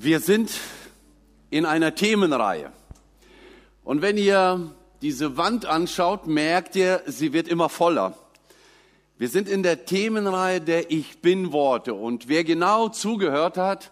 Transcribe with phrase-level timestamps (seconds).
[0.00, 0.52] Wir sind
[1.50, 2.72] in einer Themenreihe.
[3.82, 8.16] Und wenn ihr diese Wand anschaut, merkt ihr, sie wird immer voller.
[9.16, 11.94] Wir sind in der Themenreihe der Ich bin Worte.
[11.94, 13.90] Und wer genau zugehört hat,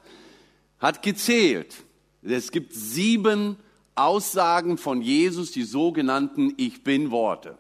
[0.79, 1.75] hat gezählt.
[2.23, 3.57] Es gibt sieben
[3.97, 7.59] Aussagen von Jesus, die sogenannten Ich bin Worte.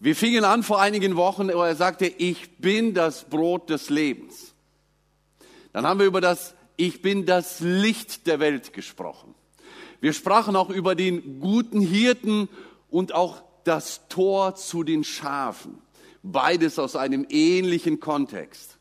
[0.00, 4.52] Wir fingen an vor einigen Wochen, wo er sagte, ich bin das Brot des Lebens.
[5.72, 9.34] Dann haben wir über das Ich bin das Licht der Welt gesprochen.
[10.00, 12.48] Wir sprachen auch über den guten Hirten
[12.90, 15.78] und auch das Tor zu den Schafen.
[16.22, 18.76] Beides aus einem ähnlichen Kontext.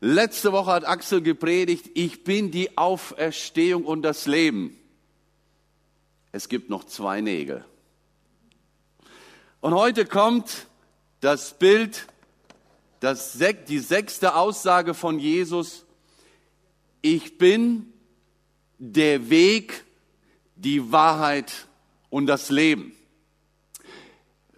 [0.00, 4.78] Letzte Woche hat Axel gepredigt, ich bin die Auferstehung und das Leben.
[6.30, 7.64] Es gibt noch zwei Nägel.
[9.60, 10.66] Und heute kommt
[11.20, 12.06] das Bild,
[13.00, 15.83] das, die sechste Aussage von Jesus.
[17.06, 17.92] Ich bin
[18.78, 19.84] der Weg,
[20.56, 21.66] die Wahrheit
[22.08, 22.94] und das Leben.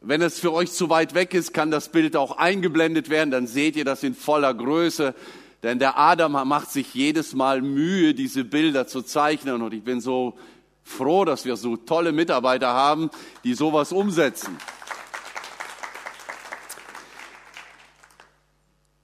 [0.00, 3.48] Wenn es für euch zu weit weg ist, kann das Bild auch eingeblendet werden, dann
[3.48, 5.16] seht ihr das in voller Größe.
[5.64, 9.60] Denn der Adam macht sich jedes Mal Mühe, diese Bilder zu zeichnen.
[9.60, 10.38] Und ich bin so
[10.84, 13.10] froh, dass wir so tolle Mitarbeiter haben,
[13.42, 14.56] die sowas umsetzen.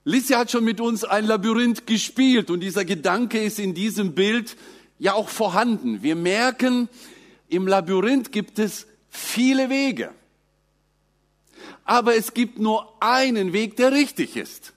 [0.04, 4.56] Licia hat schon mit uns ein Labyrinth gespielt und dieser Gedanke ist in diesem Bild
[4.98, 6.02] ja auch vorhanden.
[6.02, 6.88] Wir merken,
[7.48, 10.12] im Labyrinth gibt es viele Wege.
[11.84, 14.72] Aber es gibt nur einen Weg, der richtig ist.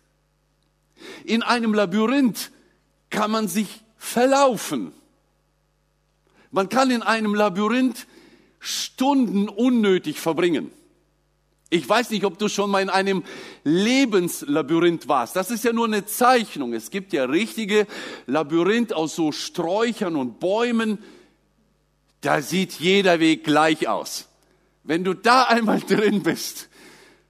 [1.23, 2.51] In einem Labyrinth
[3.09, 4.91] kann man sich verlaufen.
[6.51, 8.07] Man kann in einem Labyrinth
[8.59, 10.71] Stunden unnötig verbringen.
[11.69, 13.23] Ich weiß nicht, ob du schon mal in einem
[13.63, 15.35] Lebenslabyrinth warst.
[15.35, 16.73] Das ist ja nur eine Zeichnung.
[16.73, 17.87] Es gibt ja richtige
[18.27, 20.99] Labyrinth aus so Sträuchern und Bäumen.
[22.21, 24.29] Da sieht jeder Weg gleich aus.
[24.83, 26.69] Wenn du da einmal drin bist,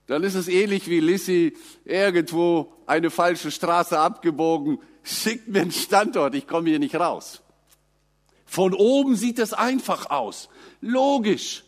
[0.06, 4.78] dann ist es ähnlich wie Lissy irgendwo eine falsche Straße abgebogen.
[5.02, 7.42] Schickt mir einen Standort, ich komme hier nicht raus.
[8.44, 10.48] Von oben sieht es einfach aus.
[10.80, 11.65] Logisch.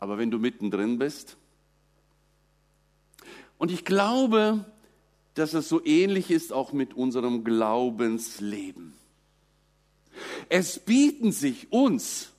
[0.00, 1.36] Aber wenn du mittendrin bist,
[3.58, 4.64] und ich glaube,
[5.34, 8.94] dass es so ähnlich ist auch mit unserem Glaubensleben.
[10.48, 12.32] Es bieten sich uns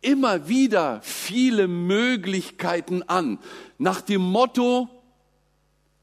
[0.00, 3.38] immer wieder viele Möglichkeiten an,
[3.78, 4.88] nach dem Motto,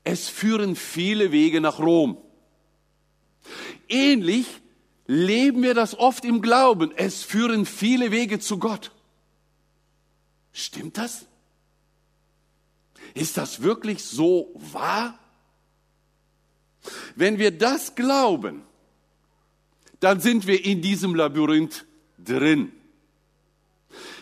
[0.03, 2.17] es führen viele Wege nach Rom.
[3.89, 4.45] Ähnlich
[5.05, 8.91] leben wir das oft im Glauben, es führen viele Wege zu Gott.
[10.59, 11.27] Stimmt das?
[13.13, 15.19] Ist das wirklich so wahr?
[17.15, 18.63] Wenn wir das glauben,
[19.99, 21.85] dann sind wir in diesem Labyrinth
[22.17, 22.71] drin.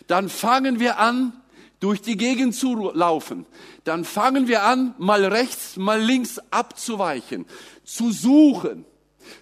[0.07, 1.31] Dann fangen wir an,
[1.79, 3.45] durch die Gegend zu laufen.
[3.85, 7.45] Dann fangen wir an, mal rechts, mal links abzuweichen,
[7.85, 8.83] zu suchen,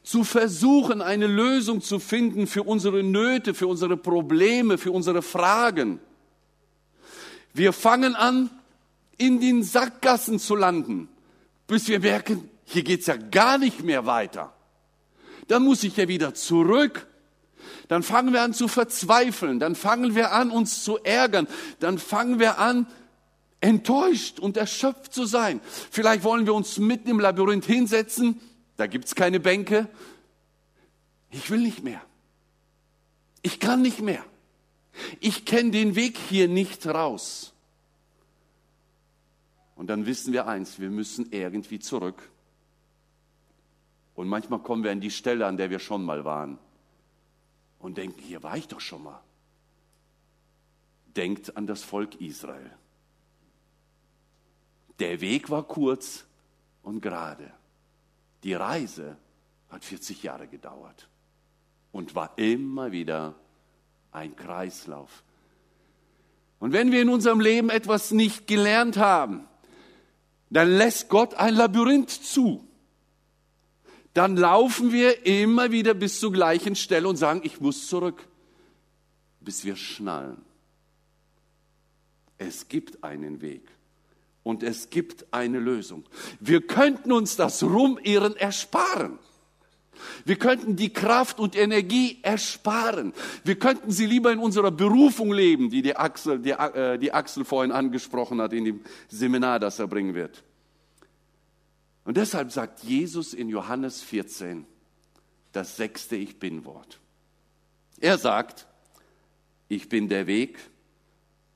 [0.04, 6.00] zu versuchen, eine Lösung zu finden für unsere Nöte, für unsere Probleme, für unsere Fragen.
[7.54, 8.50] Wir fangen an,
[9.18, 11.08] in den Sackgassen zu landen,
[11.68, 14.54] bis wir merken, hier geht's ja gar nicht mehr weiter.
[15.48, 17.08] Dann muss ich ja wieder zurück.
[17.88, 19.60] Dann fangen wir an zu verzweifeln.
[19.60, 21.48] Dann fangen wir an, uns zu ärgern.
[21.80, 22.88] Dann fangen wir an,
[23.60, 25.62] enttäuscht und erschöpft zu sein.
[25.92, 28.40] Vielleicht wollen wir uns mitten im Labyrinth hinsetzen.
[28.78, 29.88] Da gibt's keine Bänke.
[31.30, 32.02] Ich will nicht mehr.
[33.42, 34.24] Ich kann nicht mehr.
[35.20, 37.54] Ich kenne den Weg hier nicht raus.
[39.76, 42.30] Und dann wissen wir eins, wir müssen irgendwie zurück.
[44.16, 46.60] Und manchmal kommen wir an die Stelle, an der wir schon mal waren
[47.80, 49.22] und denken, hier war ich doch schon mal.
[51.16, 52.72] Denkt an das Volk Israel.
[55.00, 56.26] Der Weg war kurz
[56.82, 57.52] und gerade.
[58.44, 59.18] Die Reise
[59.70, 61.10] hat 40 Jahre gedauert
[61.92, 63.36] und war immer wieder
[64.14, 65.24] ein Kreislauf.
[66.60, 69.46] Und wenn wir in unserem Leben etwas nicht gelernt haben,
[70.50, 72.66] dann lässt Gott ein Labyrinth zu.
[74.14, 78.28] Dann laufen wir immer wieder bis zur gleichen Stelle und sagen, ich muss zurück,
[79.42, 80.42] bis wir schnallen.
[82.38, 83.64] Es gibt einen Weg
[84.44, 86.06] und es gibt eine Lösung.
[86.40, 89.18] Wir könnten uns das Rumirren ersparen.
[90.26, 93.14] Wir könnten die Kraft und Energie ersparen.
[93.44, 97.46] Wir könnten sie lieber in unserer Berufung leben, die die Axel, die, äh, die Axel
[97.46, 100.44] vorhin angesprochen hat in dem Seminar, das er bringen wird.
[102.06, 104.66] Und deshalb sagt Jesus in Johannes 14,
[105.52, 107.00] das sechste Ich bin-Wort.
[108.00, 108.68] Er sagt,
[109.70, 110.60] ich bin der Weg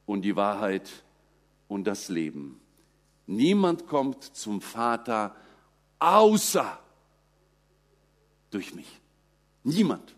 [0.06, 0.90] und die Wahrheit
[1.68, 2.60] und das Leben.
[3.26, 5.36] Niemand kommt zum Vater
[6.00, 6.80] außer
[8.58, 8.88] durch mich.
[9.64, 10.16] Niemand.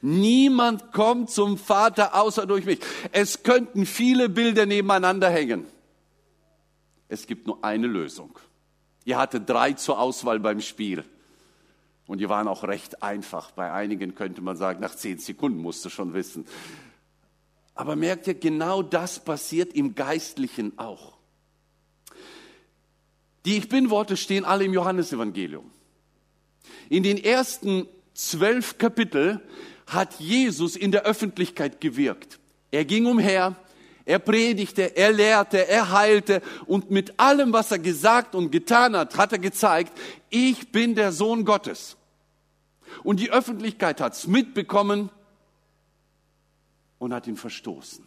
[0.00, 2.78] Niemand kommt zum Vater außer durch mich.
[3.10, 5.66] Es könnten viele Bilder nebeneinander hängen.
[7.08, 8.38] Es gibt nur eine Lösung.
[9.04, 11.04] Ihr hattet drei zur Auswahl beim Spiel.
[12.06, 13.50] Und die waren auch recht einfach.
[13.50, 16.46] Bei einigen könnte man sagen, nach zehn Sekunden musst du schon wissen.
[17.74, 21.16] Aber merkt ihr, genau das passiert im Geistlichen auch.
[23.44, 25.68] Die Ich Bin-Worte stehen alle im Johannesevangelium.
[26.88, 29.40] In den ersten zwölf Kapitel
[29.86, 32.38] hat Jesus in der Öffentlichkeit gewirkt.
[32.70, 33.56] Er ging umher,
[34.04, 39.16] er predigte, er lehrte, er heilte und mit allem, was er gesagt und getan hat,
[39.16, 39.92] hat er gezeigt,
[40.30, 41.96] ich bin der Sohn Gottes.
[43.02, 45.10] Und die Öffentlichkeit hat es mitbekommen
[46.98, 48.06] und hat ihn verstoßen.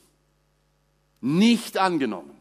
[1.21, 2.31] Nicht angenommen.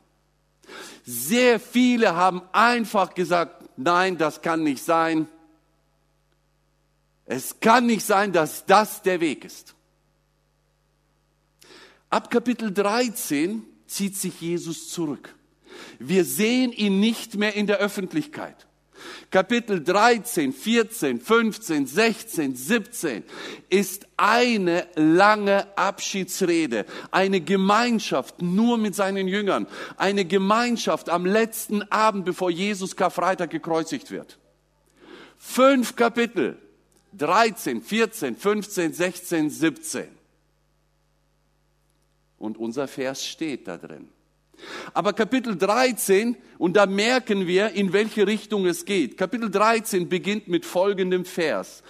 [1.05, 5.27] Sehr viele haben einfach gesagt, nein, das kann nicht sein.
[7.31, 9.75] Es kann nicht sein, dass das der Weg ist.
[12.09, 15.35] Ab Kapitel 13 zieht sich Jesus zurück.
[15.99, 18.67] Wir sehen ihn nicht mehr in der Öffentlichkeit.
[19.31, 23.25] Kapitel 13, 14, 15, 16, 17
[23.69, 29.67] ist eine lange Abschiedsrede, eine Gemeinschaft nur mit seinen Jüngern,
[29.99, 34.39] eine Gemeinschaft am letzten Abend, bevor Jesus Karfreitag gekreuzigt wird.
[35.37, 36.59] Fünf Kapitel,
[37.13, 40.09] 13, 14, 15, 16, 17.
[42.39, 44.09] Und unser Vers steht da drin.
[44.93, 49.17] Aber Kapitel 13, und da merken wir, in welche Richtung es geht.
[49.17, 51.83] Kapitel 13 beginnt mit folgendem Vers.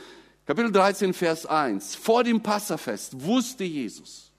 [0.46, 1.94] Kapitel 13, Vers 1.
[1.94, 4.32] Vor dem Passafest wusste Jesus,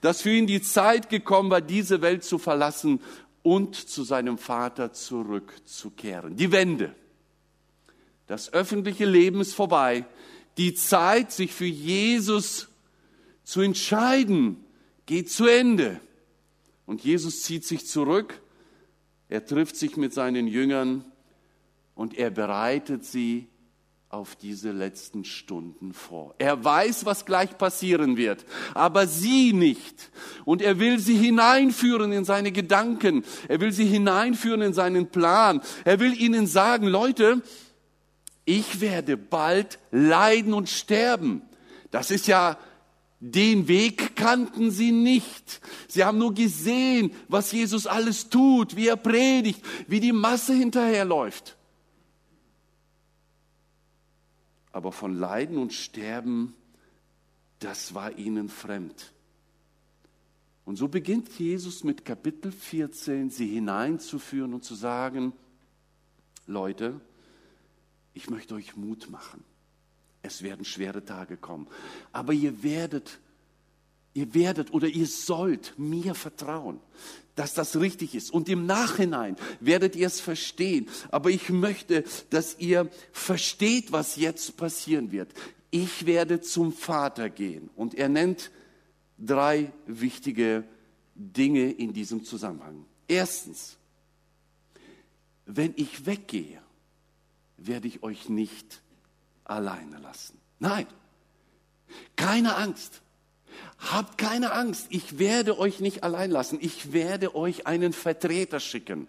[0.00, 3.00] dass für ihn die Zeit gekommen war, diese Welt zu verlassen
[3.42, 6.36] und zu seinem Vater zurückzukehren.
[6.36, 6.94] Die Wende.
[8.28, 10.04] Das öffentliche Leben ist vorbei.
[10.58, 12.68] Die Zeit, sich für Jesus
[13.42, 14.64] zu entscheiden,
[15.06, 16.00] geht zu Ende.
[16.86, 18.40] Und Jesus zieht sich zurück,
[19.28, 21.04] er trifft sich mit seinen Jüngern
[21.94, 23.46] und er bereitet sie
[24.10, 26.34] auf diese letzten Stunden vor.
[26.38, 30.10] Er weiß, was gleich passieren wird, aber sie nicht.
[30.46, 33.22] Und er will sie hineinführen in seine Gedanken.
[33.48, 35.60] Er will sie hineinführen in seinen Plan.
[35.84, 37.42] Er will ihnen sagen, Leute,
[38.48, 41.42] ich werde bald leiden und sterben.
[41.90, 42.58] Das ist ja
[43.20, 45.60] den Weg kannten sie nicht.
[45.86, 51.58] Sie haben nur gesehen, was Jesus alles tut, wie er predigt, wie die Masse hinterherläuft.
[54.72, 56.54] Aber von Leiden und Sterben,
[57.58, 59.12] das war ihnen fremd.
[60.64, 65.34] Und so beginnt Jesus mit Kapitel 14, sie hineinzuführen und zu sagen,
[66.46, 67.00] Leute,
[68.18, 69.44] ich möchte euch Mut machen.
[70.22, 71.68] Es werden schwere Tage kommen.
[72.10, 73.20] Aber ihr werdet,
[74.12, 76.80] ihr werdet oder ihr sollt mir vertrauen,
[77.36, 78.32] dass das richtig ist.
[78.32, 80.88] Und im Nachhinein werdet ihr es verstehen.
[81.12, 85.32] Aber ich möchte, dass ihr versteht, was jetzt passieren wird.
[85.70, 87.70] Ich werde zum Vater gehen.
[87.76, 88.50] Und er nennt
[89.16, 90.64] drei wichtige
[91.14, 92.84] Dinge in diesem Zusammenhang.
[93.06, 93.76] Erstens,
[95.46, 96.60] wenn ich weggehe,
[97.58, 98.80] werde ich euch nicht
[99.44, 100.38] alleine lassen.
[100.58, 100.86] Nein,
[102.16, 103.02] keine Angst.
[103.78, 104.86] Habt keine Angst.
[104.90, 106.58] Ich werde euch nicht allein lassen.
[106.60, 109.08] Ich werde euch einen Vertreter schicken.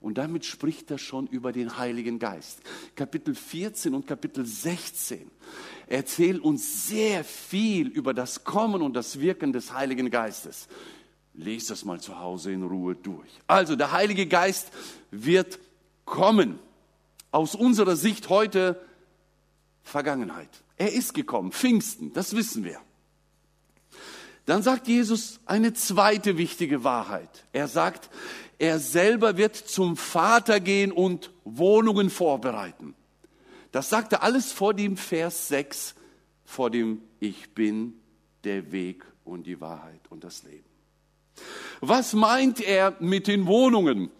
[0.00, 2.60] Und damit spricht er schon über den Heiligen Geist.
[2.96, 5.30] Kapitel 14 und Kapitel 16
[5.86, 10.68] erzählen uns sehr viel über das Kommen und das Wirken des Heiligen Geistes.
[11.34, 13.30] Lest das mal zu Hause in Ruhe durch.
[13.46, 14.70] Also der Heilige Geist
[15.10, 15.58] wird
[16.06, 16.58] kommen.
[17.30, 18.80] Aus unserer Sicht heute
[19.82, 20.48] Vergangenheit.
[20.76, 22.80] Er ist gekommen, Pfingsten, das wissen wir.
[24.46, 27.46] Dann sagt Jesus eine zweite wichtige Wahrheit.
[27.52, 28.10] Er sagt,
[28.58, 32.94] er selber wird zum Vater gehen und Wohnungen vorbereiten.
[33.72, 35.94] Das sagt er alles vor dem Vers 6,
[36.44, 37.94] vor dem Ich bin
[38.44, 40.64] der Weg und die Wahrheit und das Leben.
[41.80, 44.10] Was meint er mit den Wohnungen?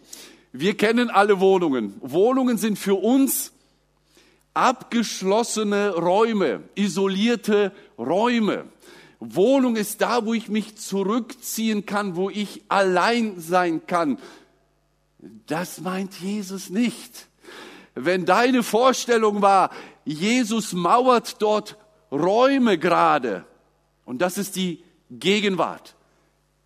[0.53, 1.95] Wir kennen alle Wohnungen.
[2.01, 3.53] Wohnungen sind für uns
[4.53, 8.65] abgeschlossene Räume, isolierte Räume.
[9.21, 14.19] Wohnung ist da, wo ich mich zurückziehen kann, wo ich allein sein kann.
[15.47, 17.29] Das meint Jesus nicht.
[17.95, 19.71] Wenn deine Vorstellung war,
[20.05, 21.77] Jesus mauert dort
[22.11, 23.45] Räume gerade.
[24.05, 25.95] Und das ist die Gegenwart.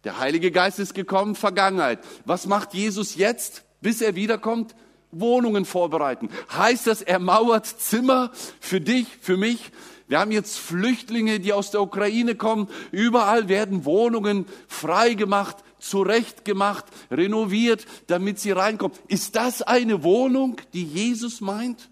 [0.04, 1.98] Der Heilige Geist ist gekommen, Vergangenheit.
[2.24, 4.74] Was macht Jesus jetzt, bis er wiederkommt?
[5.12, 6.28] Wohnungen vorbereiten.
[6.52, 9.70] Heißt das, er mauert Zimmer für dich, für mich?
[10.08, 12.68] Wir haben jetzt Flüchtlinge, die aus der Ukraine kommen.
[12.90, 18.96] Überall werden Wohnungen freigemacht, zurechtgemacht, renoviert, damit sie reinkommen.
[19.06, 21.90] Ist das eine Wohnung, die Jesus meint?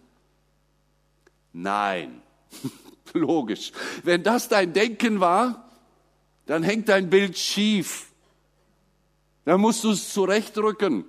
[1.53, 2.23] Nein.
[3.13, 3.73] Logisch.
[4.03, 5.71] Wenn das dein Denken war,
[6.47, 8.07] dann hängt dein Bild schief.
[9.45, 11.05] Dann musst du es zurechtrücken.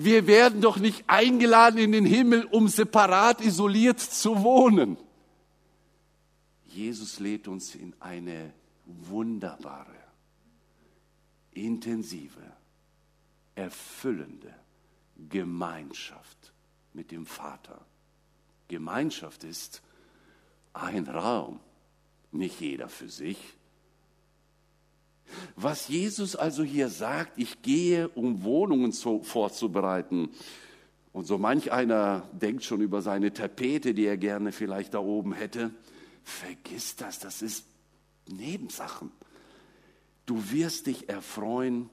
[0.00, 4.96] Wir werden doch nicht eingeladen in den Himmel, um separat isoliert zu wohnen.
[6.66, 8.52] Jesus lädt uns in eine
[8.86, 9.96] wunderbare,
[11.50, 12.40] intensive,
[13.56, 14.54] erfüllende
[15.28, 16.52] Gemeinschaft
[16.92, 17.84] mit dem Vater.
[18.68, 19.82] Gemeinschaft ist
[20.74, 21.58] ein Raum,
[22.30, 23.57] nicht jeder für sich.
[25.56, 30.30] Was Jesus also hier sagt, ich gehe, um Wohnungen zu, vorzubereiten.
[31.12, 35.32] Und so manch einer denkt schon über seine Tapete, die er gerne vielleicht da oben
[35.32, 35.70] hätte.
[36.22, 37.64] Vergiss das, das ist
[38.28, 39.10] Nebensachen.
[40.26, 41.88] Du wirst dich erfreuen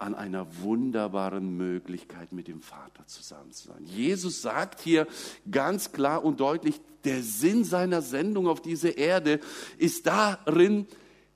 [0.00, 3.84] an einer wunderbaren Möglichkeit, mit dem Vater zusammen zu sein.
[3.84, 5.06] Jesus sagt hier
[5.50, 9.40] ganz klar und deutlich, der Sinn seiner Sendung auf dieser Erde
[9.78, 10.86] ist darin,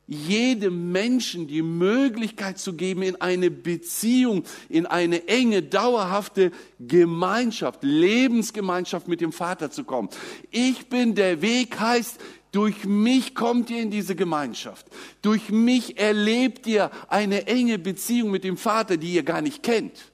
[0.07, 9.09] jedem Menschen die Möglichkeit zu geben, in eine Beziehung, in eine enge, dauerhafte Gemeinschaft, Lebensgemeinschaft
[9.09, 10.11] mit dem Vater zu kommen.
[10.51, 12.21] Ich bin der Weg heißt,
[12.53, 14.87] durch mich kommt ihr in diese Gemeinschaft.
[15.23, 20.13] Durch mich erlebt ihr eine enge Beziehung mit dem Vater, die ihr gar nicht kennt.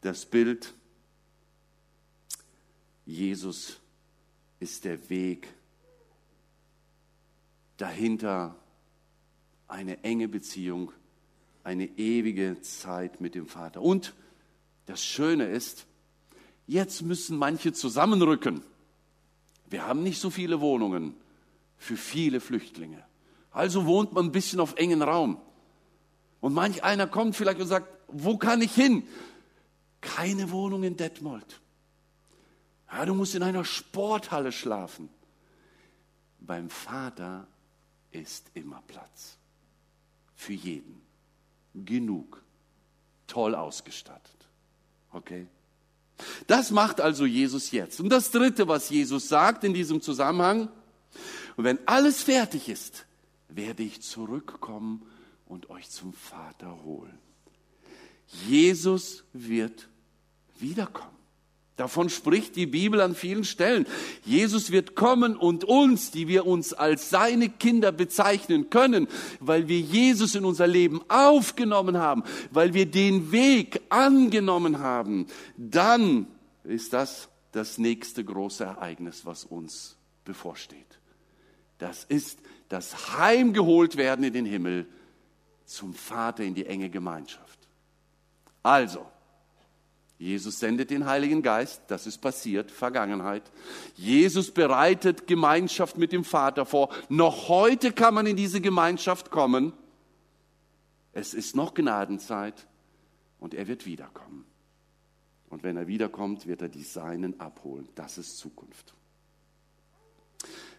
[0.00, 0.74] Das Bild,
[3.04, 3.78] Jesus
[4.58, 5.48] ist der Weg.
[7.78, 8.54] Dahinter
[9.68, 10.92] eine enge Beziehung,
[11.64, 13.80] eine ewige Zeit mit dem Vater.
[13.80, 14.14] Und
[14.86, 15.86] das Schöne ist,
[16.66, 18.62] jetzt müssen manche zusammenrücken.
[19.70, 21.14] Wir haben nicht so viele Wohnungen
[21.76, 23.04] für viele Flüchtlinge.
[23.50, 25.40] Also wohnt man ein bisschen auf engen Raum.
[26.40, 29.02] Und manch einer kommt vielleicht und sagt, wo kann ich hin?
[30.00, 31.60] Keine Wohnung in Detmold.
[32.90, 35.08] Ja, du musst in einer Sporthalle schlafen.
[36.40, 37.46] Beim Vater
[38.12, 39.36] ist immer Platz.
[40.34, 41.00] Für jeden.
[41.74, 42.42] Genug.
[43.26, 44.48] Toll ausgestattet.
[45.12, 45.46] Okay?
[46.46, 48.00] Das macht also Jesus jetzt.
[48.00, 50.68] Und das Dritte, was Jesus sagt in diesem Zusammenhang,
[51.56, 53.06] und wenn alles fertig ist,
[53.48, 55.02] werde ich zurückkommen
[55.46, 57.18] und euch zum Vater holen.
[58.46, 59.88] Jesus wird
[60.58, 61.17] wiederkommen.
[61.78, 63.86] Davon spricht die Bibel an vielen Stellen.
[64.24, 69.06] Jesus wird kommen und uns, die wir uns als seine Kinder bezeichnen können,
[69.38, 76.26] weil wir Jesus in unser Leben aufgenommen haben, weil wir den Weg angenommen haben, dann
[76.64, 80.98] ist das das nächste große Ereignis, was uns bevorsteht.
[81.78, 84.88] Das ist das Heimgeholt werden in den Himmel
[85.64, 87.60] zum Vater in die enge Gemeinschaft.
[88.64, 89.06] Also,
[90.18, 93.52] Jesus sendet den Heiligen Geist, das ist passiert, Vergangenheit.
[93.94, 96.90] Jesus bereitet Gemeinschaft mit dem Vater vor.
[97.08, 99.72] Noch heute kann man in diese Gemeinschaft kommen.
[101.12, 102.66] Es ist noch Gnadenzeit
[103.38, 104.44] und er wird wiederkommen.
[105.50, 107.88] Und wenn er wiederkommt, wird er die Seinen abholen.
[107.94, 108.94] Das ist Zukunft.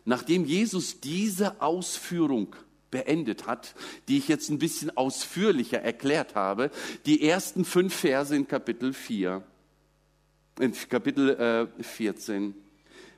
[0.03, 2.55] Nachdem Jesus diese Ausführung
[2.91, 3.75] beendet hat,
[4.08, 6.72] die ich jetzt ein bisschen ausführlicher erklärt habe.
[7.05, 9.43] Die ersten fünf Verse in Kapitel 4,
[10.60, 11.29] in Kapitel
[11.79, 12.55] äh, 14,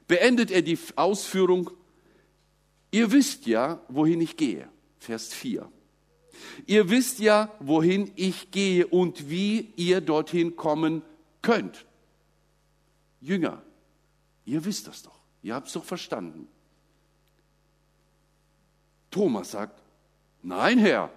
[0.07, 1.71] beendet er die Ausführung,
[2.91, 4.67] ihr wisst ja, wohin ich gehe.
[4.99, 5.71] Vers 4.
[6.65, 11.01] Ihr wisst ja, wohin ich gehe und wie ihr dorthin kommen
[11.41, 11.85] könnt.
[13.19, 13.61] Jünger,
[14.45, 15.19] ihr wisst das doch.
[15.43, 16.47] Ihr habt es doch verstanden.
[19.11, 19.81] Thomas sagt,
[20.41, 21.11] nein Herr,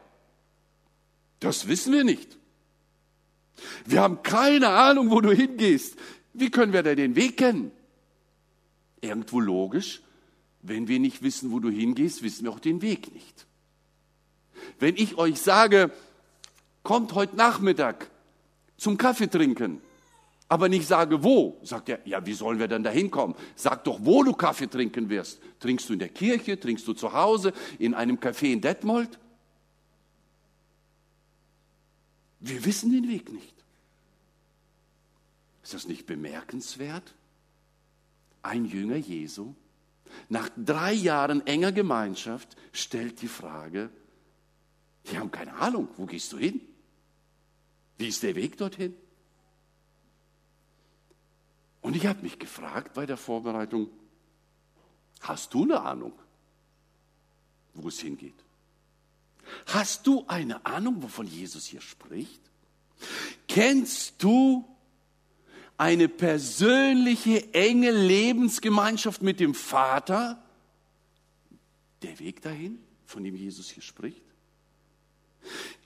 [1.40, 2.36] das wissen wir nicht.
[3.86, 5.96] Wir haben keine Ahnung, wo du hingehst.
[6.32, 7.70] Wie können wir da den Weg kennen?
[9.00, 10.02] Irgendwo logisch,
[10.62, 13.46] wenn wir nicht wissen, wo du hingehst, wissen wir auch den Weg nicht.
[14.78, 15.92] Wenn ich euch sage,
[16.82, 18.10] kommt heute Nachmittag
[18.76, 19.80] zum Kaffee trinken,
[20.54, 23.34] aber nicht sage wo, sagt er, ja, wie sollen wir denn da hinkommen?
[23.56, 25.40] Sag doch, wo du Kaffee trinken wirst.
[25.58, 29.18] Trinkst du in der Kirche, trinkst du zu Hause, in einem Café in Detmold?
[32.38, 33.64] Wir wissen den Weg nicht.
[35.64, 37.14] Ist das nicht bemerkenswert?
[38.42, 39.56] Ein Jünger Jesu,
[40.28, 43.90] nach drei Jahren enger Gemeinschaft, stellt die Frage,
[45.11, 46.61] die haben keine Ahnung, wo gehst du hin?
[47.99, 48.94] Wie ist der Weg dorthin?
[51.84, 53.90] Und ich habe mich gefragt bei der Vorbereitung,
[55.20, 56.14] hast du eine Ahnung,
[57.74, 58.32] wo es hingeht?
[59.66, 62.40] Hast du eine Ahnung, wovon Jesus hier spricht?
[63.48, 64.64] Kennst du
[65.76, 70.42] eine persönliche, enge Lebensgemeinschaft mit dem Vater?
[72.00, 74.24] Der Weg dahin, von dem Jesus hier spricht?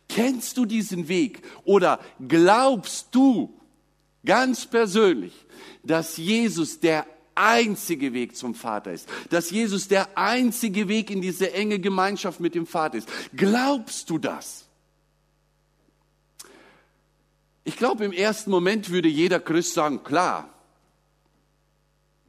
[0.09, 3.58] Kennst du diesen Weg oder glaubst du
[4.25, 5.33] ganz persönlich,
[5.83, 11.53] dass Jesus der einzige Weg zum Vater ist, dass Jesus der einzige Weg in diese
[11.53, 13.09] enge Gemeinschaft mit dem Vater ist?
[13.35, 14.67] Glaubst du das?
[17.65, 20.53] Ich glaube, im ersten Moment würde jeder Christ sagen, klar,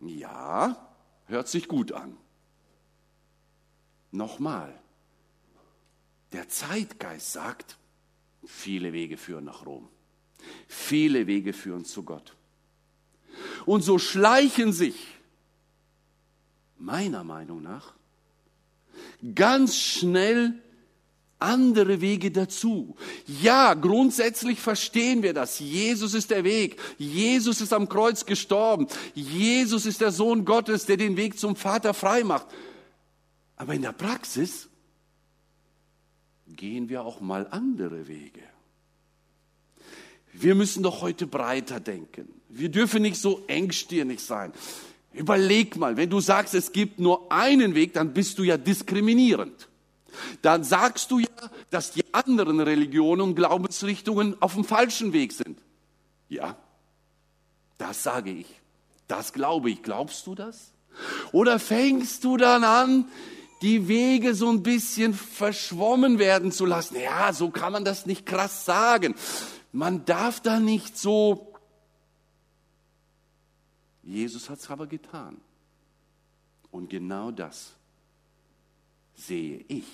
[0.01, 0.75] ja,
[1.27, 2.17] hört sich gut an.
[4.12, 4.74] Nochmal,
[6.34, 7.77] der Zeitgeist sagt,
[8.46, 9.88] viele Wege führen nach Rom.
[10.67, 12.36] Viele Wege führen zu Gott.
[13.65, 14.96] Und so schleichen sich,
[16.77, 17.93] meiner Meinung nach,
[19.36, 20.62] ganz schnell
[21.39, 22.96] andere Wege dazu.
[23.41, 25.60] Ja, grundsätzlich verstehen wir das.
[25.60, 26.77] Jesus ist der Weg.
[26.98, 28.88] Jesus ist am Kreuz gestorben.
[29.15, 32.48] Jesus ist der Sohn Gottes, der den Weg zum Vater frei macht.
[33.55, 34.69] Aber in der Praxis
[36.48, 38.41] gehen wir auch mal andere Wege.
[40.33, 42.29] Wir müssen doch heute breiter denken.
[42.50, 44.53] Wir dürfen nicht so engstirnig sein.
[45.13, 49.67] Überleg mal, wenn du sagst, es gibt nur einen Weg, dann bist du ja diskriminierend.
[50.41, 51.27] Dann sagst du ja,
[51.69, 55.59] dass die anderen Religionen und Glaubensrichtungen auf dem falschen Weg sind.
[56.29, 56.57] Ja,
[57.77, 58.48] das sage ich.
[59.07, 59.81] Das glaube ich.
[59.81, 60.71] Glaubst du das?
[61.31, 63.05] Oder fängst du dann an,
[63.61, 66.96] die Wege so ein bisschen verschwommen werden zu lassen.
[67.01, 69.15] Ja, so kann man das nicht krass sagen.
[69.72, 71.53] Man darf da nicht so.
[74.03, 75.40] Jesus hat es aber getan.
[76.72, 77.74] Und genau das
[79.16, 79.86] sehe ich,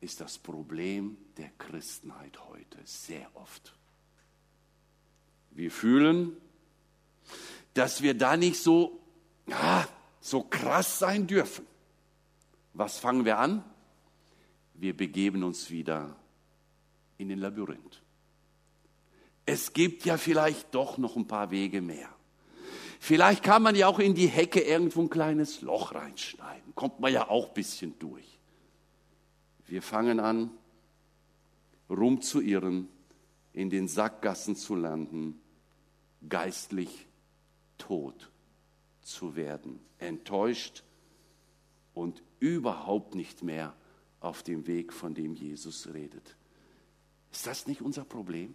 [0.00, 3.74] ist das Problem der Christenheit heute sehr oft.
[5.50, 6.36] Wir fühlen,
[7.74, 9.00] dass wir da nicht so,
[9.46, 9.86] ja,
[10.20, 11.66] so krass sein dürfen.
[12.72, 13.64] Was fangen wir an?
[14.74, 16.16] Wir begeben uns wieder
[17.18, 18.03] in den Labyrinth.
[19.46, 22.08] Es gibt ja vielleicht doch noch ein paar Wege mehr.
[22.98, 26.74] Vielleicht kann man ja auch in die Hecke irgendwo ein kleines Loch reinschneiden.
[26.74, 28.38] Kommt man ja auch ein bisschen durch.
[29.66, 30.50] Wir fangen an,
[31.90, 32.88] rumzuirren,
[33.52, 35.40] in den Sackgassen zu landen,
[36.28, 37.06] geistlich
[37.76, 38.30] tot
[39.02, 40.82] zu werden, enttäuscht
[41.92, 43.74] und überhaupt nicht mehr
[44.20, 46.36] auf dem Weg, von dem Jesus redet.
[47.30, 48.54] Ist das nicht unser Problem?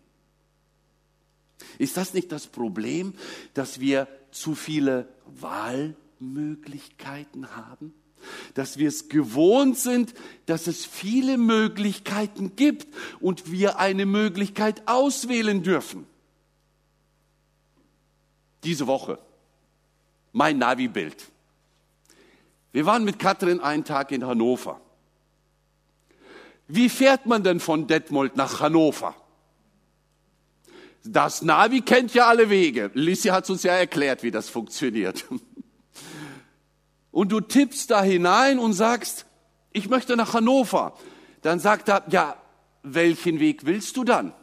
[1.77, 3.13] Ist das nicht das Problem,
[3.53, 7.93] dass wir zu viele Wahlmöglichkeiten haben?
[8.53, 10.13] Dass wir es gewohnt sind,
[10.45, 12.87] dass es viele Möglichkeiten gibt
[13.19, 16.05] und wir eine Möglichkeit auswählen dürfen.
[18.63, 19.19] Diese Woche
[20.31, 21.29] mein Navi-Bild.
[22.71, 24.79] Wir waren mit Katrin einen Tag in Hannover.
[26.67, 29.15] Wie fährt man denn von Detmold nach Hannover?
[31.11, 32.91] Das Navi kennt ja alle Wege.
[32.93, 35.25] Lissi hat uns ja erklärt, wie das funktioniert.
[37.11, 39.25] Und du tippst da hinein und sagst,
[39.71, 40.93] ich möchte nach Hannover.
[41.41, 42.35] Dann sagt er, ja,
[42.83, 44.33] welchen Weg willst du dann?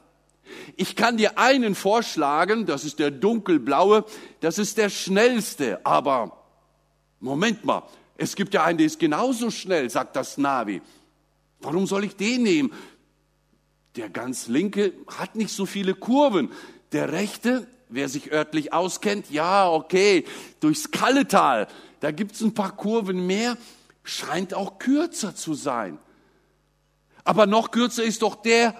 [0.77, 4.05] Ich kann dir einen vorschlagen, das ist der dunkelblaue,
[4.41, 6.37] das ist der schnellste, aber
[7.21, 7.85] Moment mal,
[8.17, 10.83] es gibt ja einen, der ist genauso schnell, sagt das Navi.
[11.61, 12.73] Warum soll ich den nehmen?
[13.97, 16.51] Der ganz linke hat nicht so viele Kurven.
[16.93, 20.25] Der rechte, wer sich örtlich auskennt, ja, okay,
[20.61, 21.67] durchs Kalletal,
[22.01, 23.57] da gibt's ein paar Kurven mehr,
[24.03, 25.99] scheint auch kürzer zu sein.
[27.25, 28.75] Aber noch kürzer ist doch der,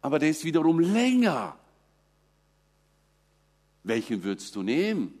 [0.00, 1.56] aber der ist wiederum länger.
[3.84, 5.14] Welchen würdest du nehmen?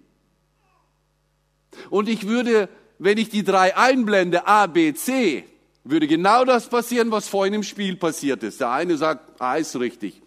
[1.90, 2.68] Und ich würde
[2.98, 5.44] wenn ich die drei einblende, A, B, C,
[5.90, 8.60] würde genau das passieren, was vorhin im Spiel passiert ist.
[8.60, 10.22] Der eine sagt, A ist richtig.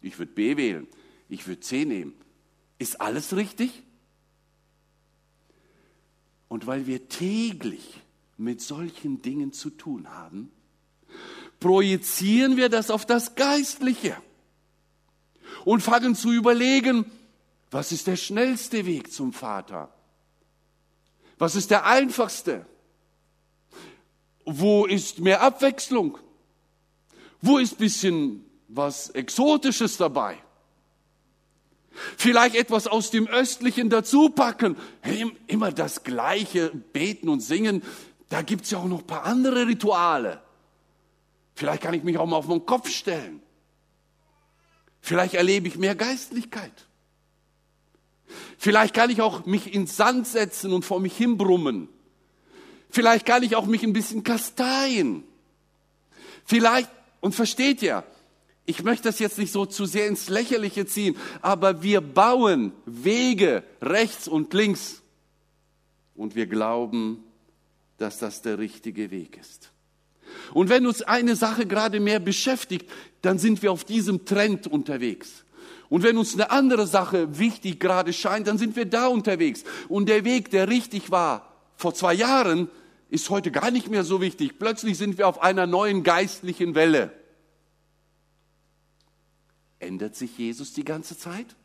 [0.00, 0.86] Ich würde B wählen.
[1.28, 2.14] Ich würde C nehmen.
[2.78, 3.82] Ist alles richtig?
[6.48, 8.00] Und weil wir täglich
[8.36, 10.50] mit solchen Dingen zu tun haben,
[11.60, 14.16] projizieren wir das auf das Geistliche
[15.64, 17.04] und fangen zu überlegen,
[17.70, 19.92] Was ist der schnellste Weg zum Vater?
[21.38, 22.66] Was ist der einfachste?
[24.50, 26.16] Wo ist mehr Abwechslung?
[27.42, 30.38] Wo ist bisschen was Exotisches dabei?
[32.16, 34.76] Vielleicht etwas aus dem Östlichen dazu packen.
[35.46, 37.82] Immer das Gleiche, beten und singen.
[38.30, 40.40] Da gibt's ja auch noch paar andere Rituale.
[41.54, 43.42] Vielleicht kann ich mich auch mal auf meinen Kopf stellen.
[45.02, 46.86] Vielleicht erlebe ich mehr Geistlichkeit.
[48.56, 51.88] Vielleicht kann ich auch mich ins Sand setzen und vor mich hinbrummen.
[52.90, 55.24] Vielleicht kann ich auch mich ein bisschen kasteien.
[56.44, 58.04] Vielleicht, und versteht ihr,
[58.64, 63.62] ich möchte das jetzt nicht so zu sehr ins Lächerliche ziehen, aber wir bauen Wege
[63.80, 65.02] rechts und links
[66.14, 67.24] und wir glauben,
[67.96, 69.70] dass das der richtige Weg ist.
[70.52, 72.90] Und wenn uns eine Sache gerade mehr beschäftigt,
[73.22, 75.44] dann sind wir auf diesem Trend unterwegs.
[75.88, 79.64] Und wenn uns eine andere Sache wichtig gerade scheint, dann sind wir da unterwegs.
[79.88, 82.68] Und der Weg, der richtig war vor zwei Jahren,
[83.08, 84.58] ist heute gar nicht mehr so wichtig.
[84.58, 87.12] Plötzlich sind wir auf einer neuen geistlichen Welle.
[89.78, 91.56] Ändert sich Jesus die ganze Zeit?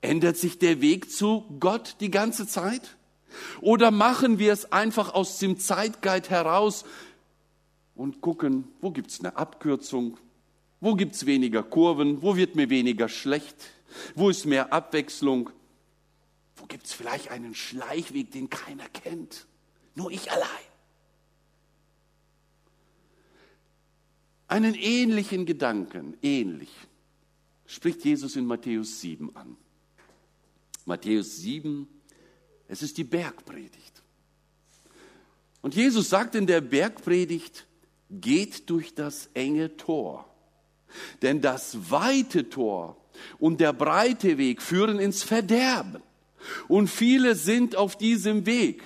[0.00, 2.96] Ändert sich der Weg zu Gott die ganze Zeit?
[3.60, 6.84] Oder machen wir es einfach aus dem Zeitgeist heraus
[7.94, 10.18] und gucken, wo gibt es eine Abkürzung,
[10.80, 13.56] wo gibt es weniger Kurven, wo wird mir weniger schlecht,
[14.14, 15.50] wo ist mehr Abwechslung,
[16.56, 19.46] wo gibt es vielleicht einen Schleichweg, den keiner kennt,
[19.96, 20.48] nur ich allein.
[24.46, 26.70] Einen ähnlichen Gedanken, ähnlich,
[27.66, 29.56] spricht Jesus in Matthäus 7 an.
[30.84, 31.88] Matthäus 7,
[32.68, 34.02] es ist die Bergpredigt.
[35.62, 37.66] Und Jesus sagt in der Bergpredigt,
[38.08, 40.32] geht durch das enge Tor.
[41.22, 42.96] Denn das weite Tor
[43.38, 46.02] und der breite Weg führen ins Verderben.
[46.68, 48.84] Und viele sind auf diesem Weg.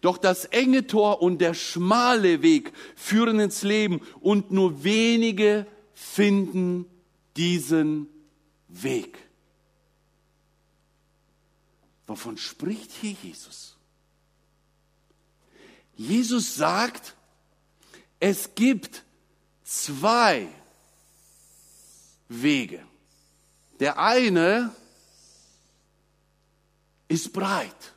[0.00, 6.86] Doch das enge Tor und der schmale Weg führen ins Leben und nur wenige finden
[7.36, 8.08] diesen
[8.68, 9.18] Weg.
[12.06, 13.76] Wovon spricht hier Jesus?
[15.96, 17.14] Jesus sagt,
[18.20, 19.02] es gibt
[19.64, 20.48] zwei
[22.28, 22.86] Wege.
[23.80, 24.74] Der eine
[27.08, 27.95] ist breit.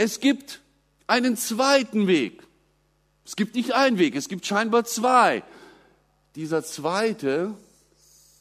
[0.00, 0.60] Es gibt
[1.08, 2.44] einen zweiten Weg.
[3.26, 5.42] Es gibt nicht einen Weg, es gibt scheinbar zwei.
[6.36, 7.52] Dieser zweite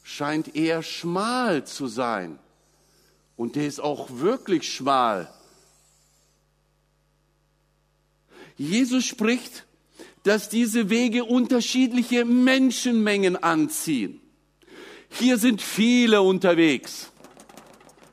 [0.04, 2.38] scheint eher schmal zu sein.
[3.36, 5.34] Und der ist auch wirklich schmal.
[8.56, 9.66] Jesus spricht,
[10.22, 14.22] dass diese Wege unterschiedliche Menschenmengen anziehen.
[15.10, 17.12] Hier sind viele unterwegs.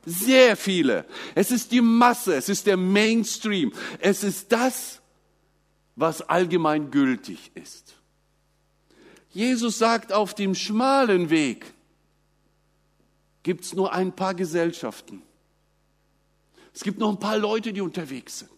[0.05, 1.05] Sehr viele.
[1.33, 3.73] Es ist die Masse, es ist der Mainstream.
[3.99, 5.01] Es ist das,
[5.95, 7.95] was allgemein gültig ist.
[9.31, 11.73] Jesus sagt, auf dem schmalen Weg
[13.43, 15.21] gibt es nur ein paar Gesellschaften.
[16.73, 18.51] Es gibt noch ein paar Leute, die unterwegs sind.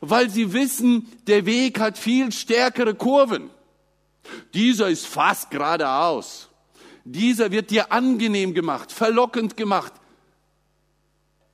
[0.00, 3.50] Weil sie wissen, der Weg hat viel stärkere Kurven.
[4.54, 6.48] Dieser ist fast geradeaus.
[7.04, 9.92] Dieser wird dir angenehm gemacht, verlockend gemacht.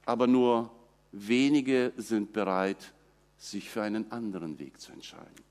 [0.05, 0.71] Aber nur
[1.13, 2.93] wenige sind bereit,
[3.39, 5.45] sich für einen anderen Weg zu entscheiden.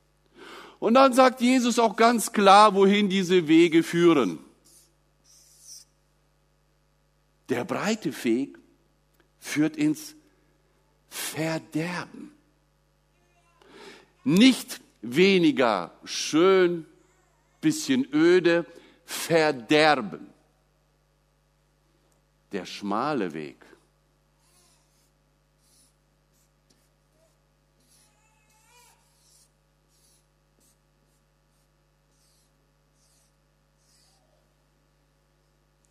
[0.80, 4.40] Und dann sagt Jesus auch ganz klar, wohin diese Wege führen.
[7.50, 8.58] Der breite Weg
[9.40, 10.16] führt ins
[11.10, 12.32] Verderben.
[14.24, 16.86] Nicht weniger schön,
[17.62, 18.66] bisschen öde,
[19.08, 20.28] Verderben.
[22.52, 23.66] Der schmale Weg.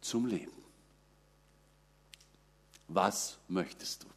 [0.02, 0.52] Zum Leben.
[2.88, 4.09] Was möchtest du?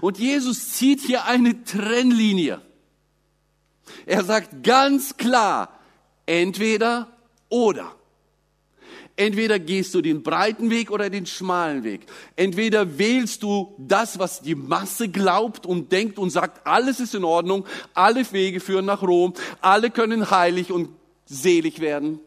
[0.00, 2.60] Und Jesus zieht hier eine Trennlinie.
[4.06, 5.79] Er sagt ganz klar,
[6.30, 7.08] entweder
[7.48, 7.92] oder.
[9.16, 12.02] Entweder gehst du den breiten Weg oder den schmalen Weg.
[12.36, 17.24] Entweder wählst du das, was die Masse glaubt und denkt und sagt, alles ist in
[17.24, 20.90] Ordnung, alle Wege führen nach Rom, alle können heilig und
[21.26, 22.20] selig werden.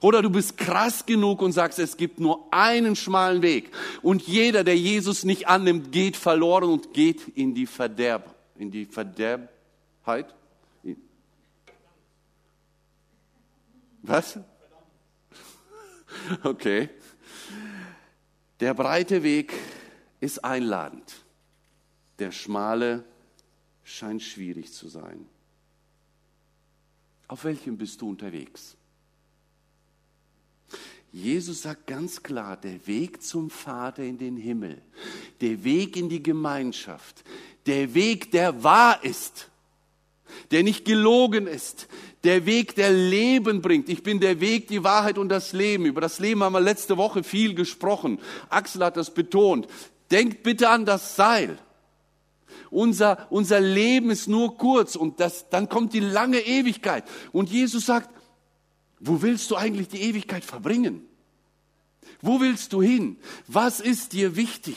[0.00, 3.70] Oder du bist krass genug und sagst, es gibt nur einen schmalen Weg.
[4.02, 8.86] Und jeder, der Jesus nicht annimmt, geht verloren und geht in die Verderb, in die
[8.86, 10.34] Verderbheit.
[14.06, 14.38] Was?
[16.44, 16.88] Okay.
[18.60, 19.52] Der breite Weg
[20.20, 21.24] ist einladend.
[22.18, 23.04] Der schmale
[23.82, 25.26] scheint schwierig zu sein.
[27.28, 28.76] Auf welchem bist du unterwegs?
[31.12, 34.80] Jesus sagt ganz klar, der Weg zum Vater in den Himmel,
[35.40, 37.24] der Weg in die Gemeinschaft,
[37.66, 39.50] der Weg, der wahr ist,
[40.50, 41.88] der nicht gelogen ist,
[42.24, 43.88] der Weg, der Leben bringt.
[43.88, 45.86] Ich bin der Weg, die Wahrheit und das Leben.
[45.86, 48.18] Über das Leben haben wir letzte Woche viel gesprochen.
[48.48, 49.68] Axel hat das betont.
[50.10, 51.58] Denkt bitte an das Seil.
[52.70, 57.04] Unser, unser Leben ist nur kurz und das, dann kommt die lange Ewigkeit.
[57.32, 58.10] Und Jesus sagt,
[58.98, 61.06] wo willst du eigentlich die Ewigkeit verbringen?
[62.22, 63.18] Wo willst du hin?
[63.46, 64.76] Was ist dir wichtig?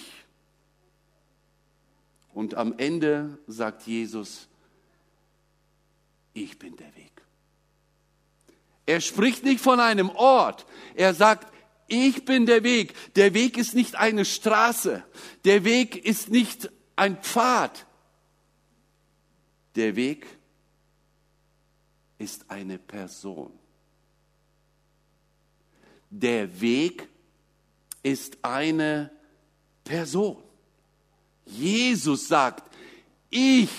[2.33, 4.48] Und am Ende sagt Jesus,
[6.33, 7.11] ich bin der Weg.
[8.85, 10.65] Er spricht nicht von einem Ort,
[10.95, 11.53] er sagt,
[11.87, 12.93] ich bin der Weg.
[13.15, 15.03] Der Weg ist nicht eine Straße,
[15.43, 17.85] der Weg ist nicht ein Pfad.
[19.75, 20.25] Der Weg
[22.17, 23.51] ist eine Person.
[26.09, 27.07] Der Weg
[28.03, 29.11] ist eine
[29.83, 30.43] Person.
[31.45, 32.69] Jesus sagt,
[33.29, 33.69] ich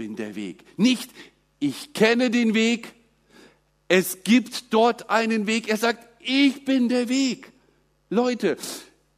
[0.00, 0.64] bin der Weg.
[0.78, 1.10] Nicht,
[1.58, 2.94] ich kenne den Weg,
[3.86, 5.68] es gibt dort einen Weg.
[5.68, 7.52] Er sagt, ich bin der Weg.
[8.08, 8.56] Leute,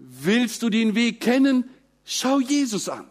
[0.00, 1.70] willst du den Weg kennen?
[2.04, 3.04] Schau Jesus an.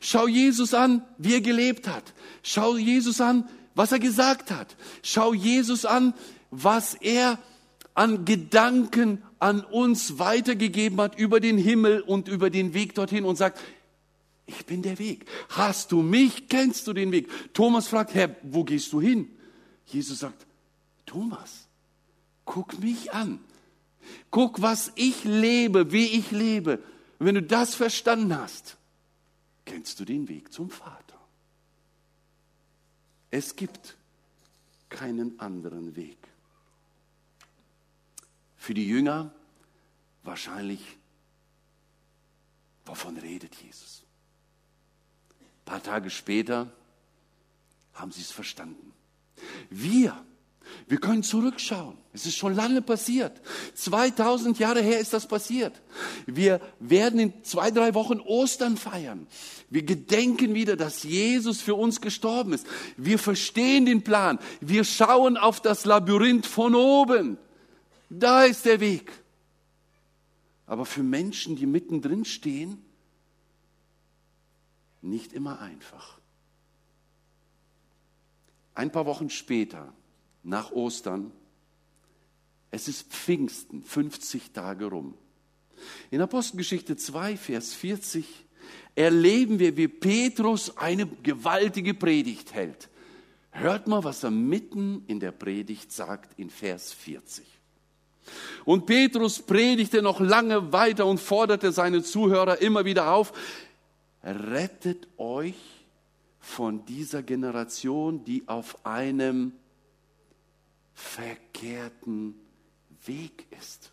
[0.00, 2.12] Schau Jesus an, wie er gelebt hat.
[2.42, 4.74] Schau Jesus an, was er gesagt hat.
[5.04, 6.12] Schau Jesus an,
[6.50, 7.38] was er
[7.94, 13.36] an Gedanken an uns weitergegeben hat über den Himmel und über den Weg dorthin und
[13.36, 13.60] sagt,
[14.46, 15.26] ich bin der Weg.
[15.50, 17.28] Hast du mich, kennst du den Weg?
[17.52, 19.28] Thomas fragt, Herr, wo gehst du hin?
[19.86, 20.46] Jesus sagt,
[21.04, 21.66] Thomas,
[22.44, 23.40] guck mich an.
[24.30, 26.78] Guck, was ich lebe, wie ich lebe.
[27.18, 28.76] Und wenn du das verstanden hast,
[29.64, 31.20] kennst du den Weg zum Vater.
[33.30, 33.96] Es gibt
[34.88, 36.18] keinen anderen Weg.
[38.56, 39.34] Für die Jünger
[40.22, 40.80] wahrscheinlich,
[42.84, 44.05] wovon redet Jesus?
[45.66, 46.72] Ein paar Tage später
[47.92, 48.92] haben sie es verstanden.
[49.68, 50.16] Wir
[50.88, 51.96] wir können zurückschauen.
[52.12, 53.40] Es ist schon lange passiert.
[53.74, 55.80] 2000 Jahre her ist das passiert.
[56.26, 59.26] Wir werden in zwei, drei Wochen Ostern feiern.
[59.68, 62.66] Wir gedenken wieder, dass Jesus für uns gestorben ist.
[62.96, 64.38] Wir verstehen den Plan.
[64.60, 67.38] Wir schauen auf das Labyrinth von oben.
[68.08, 69.10] Da ist der Weg.
[70.66, 72.82] Aber für Menschen, die mittendrin stehen,
[75.02, 76.18] nicht immer einfach.
[78.74, 79.92] Ein paar Wochen später
[80.42, 81.32] nach Ostern.
[82.70, 85.14] Es ist Pfingsten, 50 Tage rum.
[86.10, 88.26] In Apostelgeschichte 2, Vers 40
[88.94, 92.88] erleben wir, wie Petrus eine gewaltige Predigt hält.
[93.50, 97.46] Hört mal, was er mitten in der Predigt sagt in Vers 40.
[98.64, 103.32] Und Petrus predigte noch lange weiter und forderte seine Zuhörer immer wieder auf,
[104.26, 105.54] rettet euch
[106.40, 109.52] von dieser Generation, die auf einem
[110.94, 112.34] verkehrten
[113.04, 113.92] Weg ist.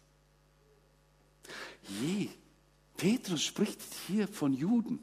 [2.01, 2.29] Je,
[2.97, 4.99] Petrus spricht hier von Juden.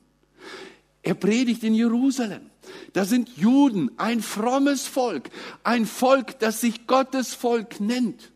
[1.02, 2.50] Er predigt in Jerusalem.
[2.92, 5.30] Da sind Juden, ein frommes Volk,
[5.64, 8.32] ein Volk, das sich Gottes Volk nennt.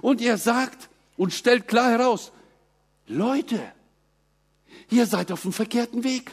[0.00, 2.32] Und er sagt und stellt klar heraus,
[3.06, 3.60] Leute,
[4.90, 6.32] ihr seid auf dem verkehrten Weg.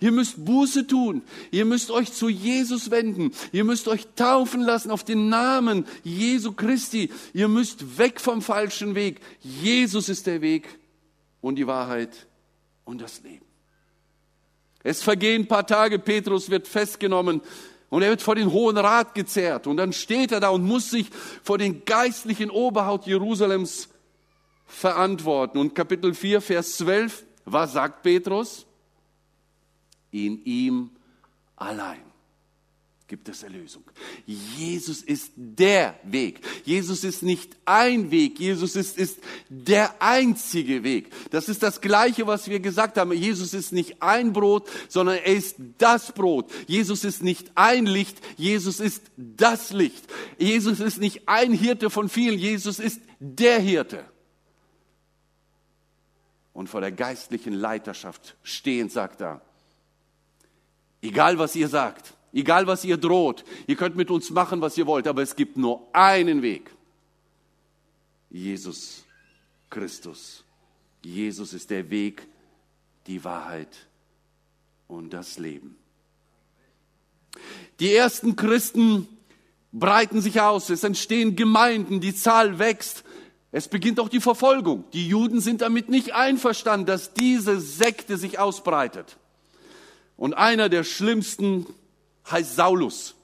[0.00, 1.22] Ihr müsst Buße tun.
[1.50, 3.32] Ihr müsst euch zu Jesus wenden.
[3.52, 7.10] Ihr müsst euch taufen lassen auf den Namen Jesu Christi.
[7.32, 9.20] Ihr müsst weg vom falschen Weg.
[9.42, 10.78] Jesus ist der Weg
[11.40, 12.26] und die Wahrheit
[12.84, 13.44] und das Leben.
[14.82, 17.40] Es vergehen ein paar Tage, Petrus wird festgenommen
[17.88, 19.66] und er wird vor den Hohen Rat gezerrt.
[19.66, 21.10] Und dann steht er da und muss sich
[21.42, 23.88] vor den geistlichen Oberhaupt Jerusalems
[24.66, 25.58] verantworten.
[25.58, 28.66] Und Kapitel 4, Vers 12, was sagt Petrus?
[30.10, 30.90] In ihm
[31.56, 32.02] allein
[33.08, 33.84] gibt es Erlösung.
[34.26, 36.40] Jesus ist der Weg.
[36.64, 38.40] Jesus ist nicht ein Weg.
[38.40, 41.10] Jesus ist, ist der einzige Weg.
[41.30, 43.12] Das ist das Gleiche, was wir gesagt haben.
[43.12, 46.50] Jesus ist nicht ein Brot, sondern er ist das Brot.
[46.66, 48.18] Jesus ist nicht ein Licht.
[48.36, 50.04] Jesus ist das Licht.
[50.38, 52.38] Jesus ist nicht ein Hirte von vielen.
[52.38, 54.04] Jesus ist der Hirte.
[56.56, 59.42] Und vor der geistlichen Leiterschaft stehend sagt er,
[61.02, 64.86] Egal was ihr sagt, egal was ihr droht, ihr könnt mit uns machen, was ihr
[64.86, 66.70] wollt, aber es gibt nur einen Weg.
[68.30, 69.04] Jesus
[69.68, 70.44] Christus.
[71.04, 72.26] Jesus ist der Weg,
[73.06, 73.86] die Wahrheit
[74.88, 75.76] und das Leben.
[77.80, 79.06] Die ersten Christen
[79.72, 83.04] breiten sich aus, es entstehen Gemeinden, die Zahl wächst.
[83.56, 84.84] Es beginnt auch die Verfolgung.
[84.92, 89.16] Die Juden sind damit nicht einverstanden, dass diese Sekte sich ausbreitet.
[90.18, 91.64] Und einer der schlimmsten
[92.30, 93.14] heißt Saulus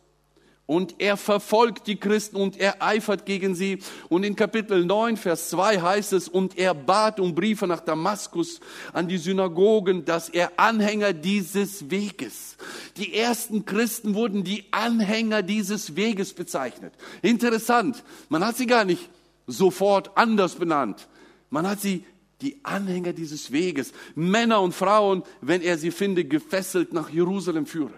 [0.65, 3.81] und er verfolgt die Christen und er eifert gegen sie.
[4.09, 8.61] Und in Kapitel 9, Vers 2 heißt es, und er bat um Briefe nach Damaskus
[8.95, 12.57] an die Synagogen, dass er Anhänger dieses Weges.
[12.97, 16.95] Die ersten Christen wurden die Anhänger dieses Weges bezeichnet.
[17.21, 19.11] Interessant, man hat sie gar nicht
[19.47, 21.09] sofort anders benannt.
[21.51, 22.05] Man hat sie
[22.41, 27.95] die Anhänger dieses Weges, Männer und Frauen, wenn er sie finde, gefesselt nach Jerusalem führe.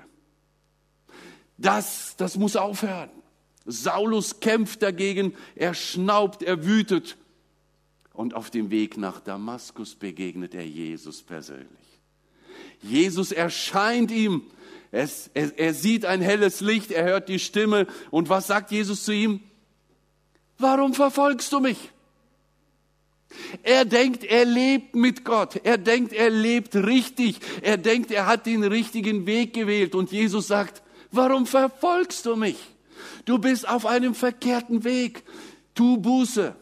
[1.57, 3.11] Das, das muss aufhören.
[3.65, 7.17] Saulus kämpft dagegen, er schnaubt, er wütet.
[8.13, 11.69] Und auf dem Weg nach Damaskus begegnet er Jesus persönlich.
[12.83, 14.43] Jesus erscheint ihm.
[14.91, 17.87] Es, er, er sieht ein helles Licht, er hört die Stimme.
[18.11, 19.41] Und was sagt Jesus zu ihm?
[20.59, 21.91] Warum verfolgst du mich?
[23.63, 25.61] Er denkt, er lebt mit Gott.
[25.65, 27.41] Er denkt, er lebt richtig.
[27.63, 29.95] Er denkt, er hat den richtigen Weg gewählt.
[29.95, 32.57] Und Jesus sagt, Warum verfolgst du mich?
[33.25, 35.23] Du bist auf einem verkehrten Weg.
[35.73, 36.57] Tu Buße.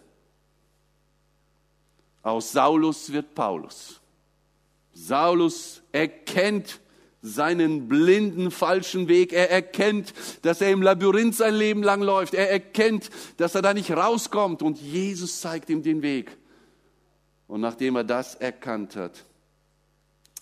[2.22, 3.98] Aus Saulus wird Paulus.
[4.92, 6.80] Saulus erkennt
[7.22, 9.32] seinen blinden, falschen Weg.
[9.32, 12.34] Er erkennt, dass er im Labyrinth sein Leben lang läuft.
[12.34, 14.62] Er erkennt, dass er da nicht rauskommt.
[14.62, 16.36] Und Jesus zeigt ihm den Weg.
[17.46, 19.24] Und nachdem er das erkannt hat,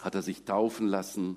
[0.01, 1.37] hat er sich taufen lassen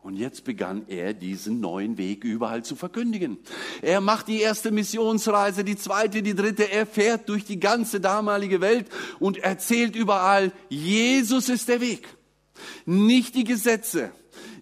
[0.00, 3.36] und jetzt begann er diesen neuen Weg überall zu verkündigen.
[3.82, 6.70] Er macht die erste Missionsreise, die zweite, die dritte.
[6.70, 8.86] Er fährt durch die ganze damalige Welt
[9.18, 12.08] und erzählt überall, Jesus ist der Weg.
[12.86, 14.10] Nicht die Gesetze,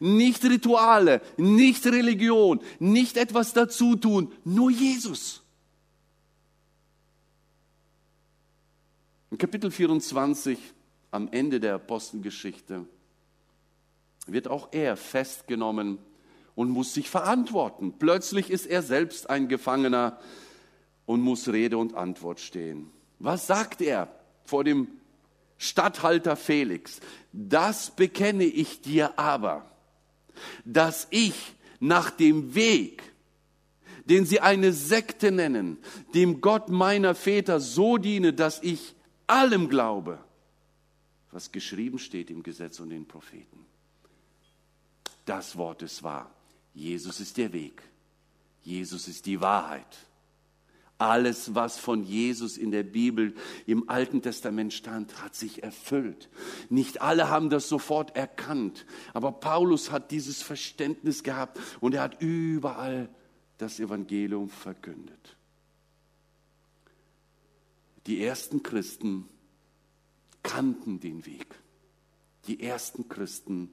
[0.00, 5.42] nicht Rituale, nicht Religion, nicht etwas dazu tun, nur Jesus.
[9.30, 10.58] In Kapitel 24,
[11.10, 12.86] am Ende der Apostelgeschichte,
[14.26, 15.98] wird auch er festgenommen
[16.54, 17.94] und muss sich verantworten.
[17.98, 20.18] Plötzlich ist er selbst ein Gefangener
[21.04, 22.90] und muss Rede und Antwort stehen.
[23.18, 24.08] Was sagt er
[24.44, 24.88] vor dem
[25.58, 27.00] Statthalter Felix?
[27.32, 29.70] Das bekenne ich dir aber,
[30.64, 31.34] dass ich
[31.80, 33.02] nach dem Weg,
[34.04, 35.78] den sie eine Sekte nennen,
[36.14, 38.94] dem Gott meiner Väter so diene, dass ich
[39.26, 40.18] allem glaube,
[41.32, 43.66] was geschrieben steht im Gesetz und den Propheten
[45.26, 46.30] das Wort ist wahr.
[46.72, 47.82] Jesus ist der Weg.
[48.62, 50.05] Jesus ist die Wahrheit.
[50.98, 53.34] Alles, was von Jesus in der Bibel
[53.66, 56.30] im Alten Testament stand, hat sich erfüllt.
[56.70, 62.22] Nicht alle haben das sofort erkannt, aber Paulus hat dieses Verständnis gehabt und er hat
[62.22, 63.10] überall
[63.58, 65.36] das Evangelium verkündet.
[68.06, 69.28] Die ersten Christen
[70.42, 71.46] kannten den Weg.
[72.46, 73.70] Die ersten Christen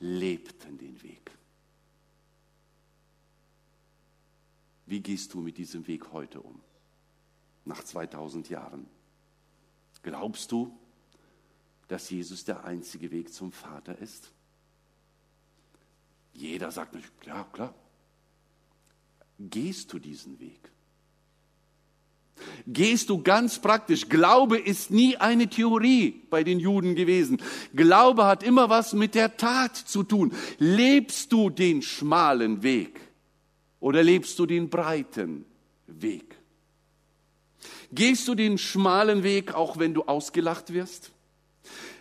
[0.00, 1.30] lebten den Weg.
[4.86, 6.60] Wie gehst du mit diesem Weg heute um?
[7.64, 8.86] Nach 2000 Jahren.
[10.02, 10.76] Glaubst du,
[11.88, 14.30] dass Jesus der einzige Weg zum Vater ist?
[16.34, 17.74] Jeder sagt natürlich, klar, klar.
[19.38, 20.70] Gehst du diesen Weg?
[22.66, 24.08] Gehst du ganz praktisch.
[24.08, 27.40] Glaube ist nie eine Theorie bei den Juden gewesen.
[27.74, 30.32] Glaube hat immer was mit der Tat zu tun.
[30.58, 33.00] Lebst du den schmalen Weg
[33.84, 35.44] oder lebst du den breiten
[35.86, 36.38] Weg?
[37.92, 41.12] Gehst du den schmalen Weg, auch wenn du ausgelacht wirst?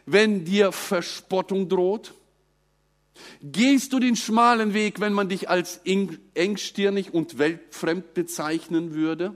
[0.06, 2.14] Wenn dir Verspottung droht?
[3.42, 9.36] Gehst du den schmalen Weg, wenn man dich als engstirnig und weltfremd bezeichnen würde?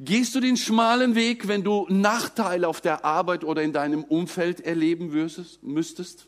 [0.00, 4.62] Gehst du den schmalen Weg, wenn du Nachteile auf der Arbeit oder in deinem Umfeld
[4.62, 5.12] erleben
[5.62, 6.26] müsstest?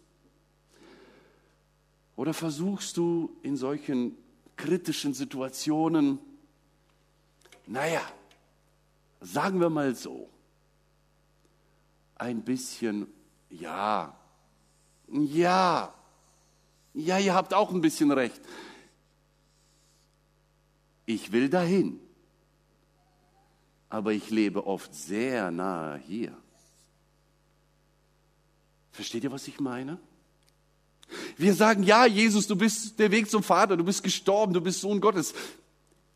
[2.16, 4.16] Oder versuchst du in solchen
[4.56, 6.18] kritischen Situationen,
[7.66, 8.02] naja,
[9.20, 10.28] sagen wir mal so,
[12.16, 13.08] ein bisschen,
[13.50, 14.16] ja,
[15.08, 15.92] ja,
[16.94, 18.40] ja, ihr habt auch ein bisschen recht.
[21.06, 22.00] Ich will dahin
[23.94, 26.36] aber ich lebe oft sehr nahe hier.
[28.90, 30.00] Versteht ihr, was ich meine?
[31.36, 34.80] Wir sagen, ja, Jesus, du bist der Weg zum Vater, du bist gestorben, du bist
[34.80, 35.34] Sohn Gottes.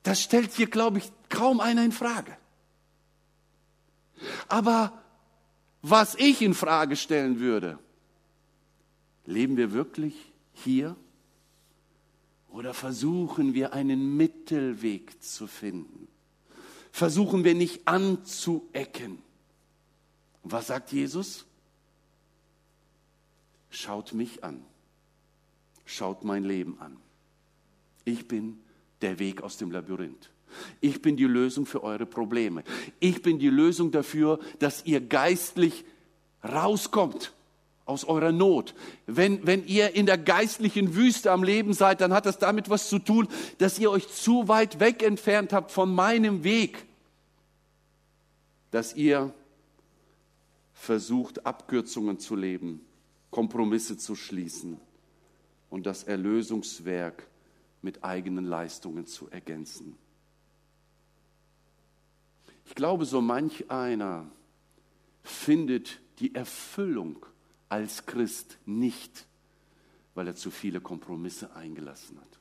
[0.03, 2.37] Das stellt hier, glaube ich, kaum einer in Frage.
[4.49, 4.93] Aber
[5.83, 7.79] was ich in Frage stellen würde,
[9.27, 10.15] leben wir wirklich
[10.53, 10.97] hier
[12.49, 16.09] oder versuchen wir einen Mittelweg zu finden?
[16.91, 19.23] Versuchen wir nicht anzuecken?
[20.43, 21.45] Was sagt Jesus?
[23.71, 24.65] Schaut mich an.
[25.91, 26.99] Schaut mein Leben an.
[28.05, 28.59] Ich bin
[29.01, 30.29] der Weg aus dem Labyrinth.
[30.83, 32.63] Ich bin die Lösung für eure Probleme.
[33.01, 35.87] Ich bin die Lösung dafür, dass ihr geistlich
[36.45, 37.33] rauskommt
[37.87, 38.75] aus eurer Not.
[39.07, 42.91] Wenn, wenn ihr in der geistlichen Wüste am Leben seid, dann hat das damit was
[42.91, 43.27] zu tun,
[43.57, 46.85] dass ihr euch zu weit weg entfernt habt von meinem Weg,
[48.73, 49.33] dass ihr
[50.75, 52.83] versucht, Abkürzungen zu leben,
[53.31, 54.79] Kompromisse zu schließen
[55.71, 57.27] und das Erlösungswerk
[57.83, 59.97] mit eigenen Leistungen zu ergänzen.
[62.67, 64.27] Ich glaube, so manch einer
[65.23, 67.25] findet die Erfüllung
[67.69, 69.27] als Christ nicht,
[70.15, 72.39] weil er zu viele Kompromisse eingelassen hat,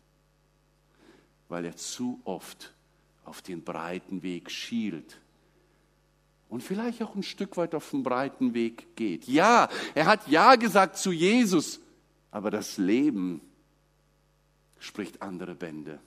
[1.48, 2.74] weil er zu oft
[3.24, 5.20] auf den breiten Weg schielt
[6.50, 9.28] und vielleicht auch ein Stück weit auf den breiten Weg geht.
[9.28, 11.80] Ja, er hat Ja gesagt zu Jesus,
[12.32, 13.42] aber das Leben
[14.80, 16.00] spricht andere Bände.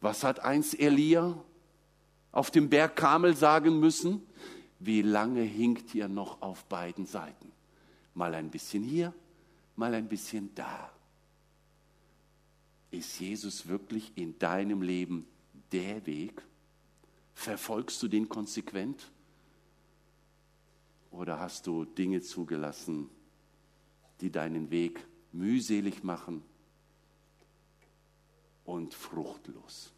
[0.00, 1.42] Was hat einst Elia
[2.32, 4.22] auf dem Berg Kamel sagen müssen?
[4.78, 7.52] Wie lange hinkt ihr noch auf beiden Seiten?
[8.12, 9.14] Mal ein bisschen hier,
[9.76, 10.90] mal ein bisschen da.
[12.90, 15.26] Ist Jesus wirklich in deinem Leben
[15.72, 16.42] der Weg?
[17.34, 19.10] Verfolgst du den konsequent?
[21.10, 23.08] Oder hast du Dinge zugelassen,
[24.24, 26.42] die deinen Weg mühselig machen
[28.64, 29.92] und fruchtlos?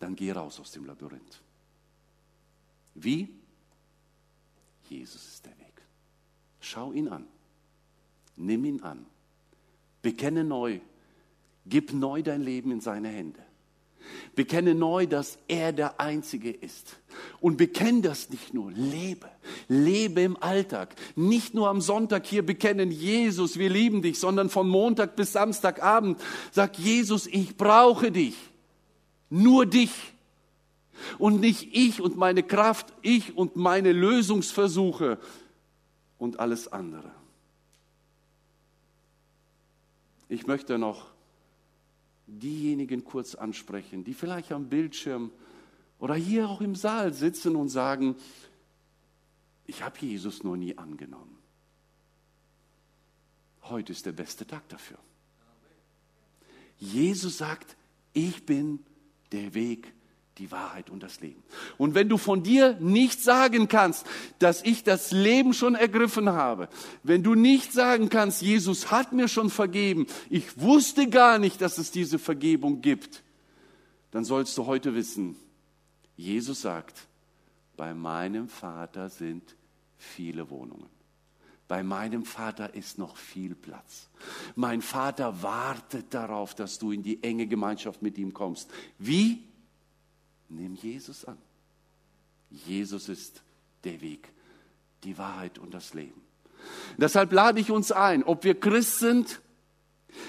[0.00, 1.42] Dann geh raus aus dem Labyrinth.
[2.94, 3.28] Wie?
[4.88, 5.82] Jesus ist der Weg.
[6.60, 7.26] Schau ihn an.
[8.36, 9.04] Nimm ihn an.
[10.00, 10.80] Bekenne neu.
[11.66, 13.44] Gib neu dein Leben in seine Hände.
[14.34, 16.96] Bekenne neu, dass er der Einzige ist.
[17.40, 19.28] Und bekenne das nicht nur, lebe.
[19.68, 20.94] Lebe im Alltag.
[21.14, 26.20] Nicht nur am Sonntag hier bekennen, Jesus, wir lieben dich, sondern von Montag bis Samstagabend
[26.50, 28.34] sag Jesus, ich brauche dich.
[29.30, 29.92] Nur dich
[31.18, 35.18] und nicht ich und meine Kraft, ich und meine Lösungsversuche
[36.18, 37.10] und alles andere.
[40.28, 41.13] Ich möchte noch
[42.26, 45.30] diejenigen kurz ansprechen, die vielleicht am Bildschirm
[45.98, 48.16] oder hier auch im Saal sitzen und sagen,
[49.66, 51.38] ich habe Jesus noch nie angenommen.
[53.62, 54.98] Heute ist der beste Tag dafür.
[56.78, 57.76] Jesus sagt,
[58.12, 58.80] ich bin
[59.32, 59.92] der Weg,
[60.38, 61.42] die Wahrheit und das Leben.
[61.78, 64.06] Und wenn du von dir nicht sagen kannst,
[64.38, 66.68] dass ich das Leben schon ergriffen habe,
[67.02, 71.78] wenn du nicht sagen kannst, Jesus hat mir schon vergeben, ich wusste gar nicht, dass
[71.78, 73.22] es diese Vergebung gibt,
[74.10, 75.36] dann sollst du heute wissen,
[76.16, 77.06] Jesus sagt,
[77.76, 79.56] bei meinem Vater sind
[79.96, 80.88] viele Wohnungen.
[81.66, 84.08] Bei meinem Vater ist noch viel Platz.
[84.54, 88.70] Mein Vater wartet darauf, dass du in die enge Gemeinschaft mit ihm kommst.
[88.98, 89.42] Wie?
[90.54, 91.38] Nimm Jesus an.
[92.50, 93.42] Jesus ist
[93.82, 94.32] der Weg,
[95.02, 96.22] die Wahrheit und das Leben.
[96.96, 99.42] Deshalb lade ich uns ein, ob wir Christ sind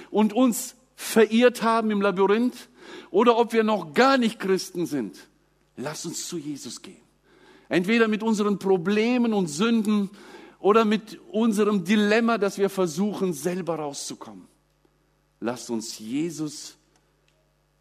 [0.09, 2.69] und uns verirrt haben im Labyrinth
[3.11, 5.29] oder ob wir noch gar nicht Christen sind.
[5.77, 7.01] Lass uns zu Jesus gehen.
[7.69, 10.09] Entweder mit unseren Problemen und Sünden
[10.59, 14.47] oder mit unserem Dilemma, dass wir versuchen, selber rauszukommen.
[15.39, 16.77] Lasst uns Jesus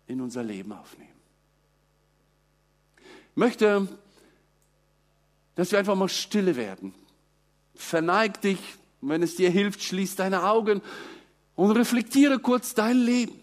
[0.07, 1.14] in unser Leben aufnehmen
[3.35, 3.89] möchte,
[5.55, 6.95] dass wir einfach mal stille werden.
[7.75, 8.59] Verneig dich,
[9.01, 10.81] wenn es dir hilft, schließ deine Augen
[11.55, 13.43] und reflektiere kurz dein Leben.